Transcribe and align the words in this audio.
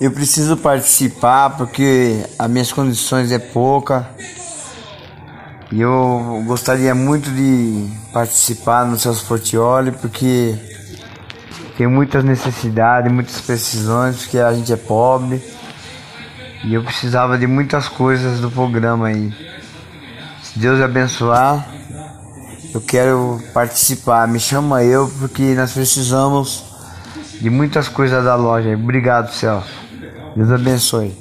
Eu 0.00 0.10
preciso 0.10 0.56
participar 0.56 1.50
porque 1.50 2.24
as 2.38 2.50
minhas 2.50 2.72
condições 2.72 3.30
é 3.30 3.38
pouca. 3.38 4.08
E 5.70 5.80
eu 5.80 6.42
gostaria 6.46 6.94
muito 6.94 7.30
de 7.30 7.86
participar 8.12 8.86
no 8.86 8.98
Celso 8.98 9.26
Portioli 9.26 9.92
porque 9.92 10.58
tem 11.76 11.86
muitas 11.86 12.24
necessidades, 12.24 13.12
muitas 13.12 13.40
precisões, 13.40 14.22
porque 14.22 14.38
a 14.38 14.52
gente 14.52 14.72
é 14.72 14.76
pobre. 14.76 15.42
E 16.64 16.74
eu 16.74 16.82
precisava 16.82 17.38
de 17.38 17.46
muitas 17.46 17.88
coisas 17.88 18.40
do 18.40 18.50
programa 18.50 19.08
aí. 19.08 19.32
Se 20.42 20.58
Deus 20.58 20.80
abençoar, 20.80 21.68
eu 22.72 22.80
quero 22.80 23.38
participar. 23.52 24.26
Me 24.26 24.40
chama 24.40 24.82
eu 24.82 25.08
porque 25.18 25.54
nós 25.54 25.72
precisamos 25.72 26.69
de 27.40 27.50
muitas 27.50 27.88
coisas 27.88 28.24
da 28.24 28.36
loja. 28.36 28.74
Obrigado, 28.74 29.32
Celso. 29.32 29.68
Deus 30.36 30.50
abençoe. 30.50 31.16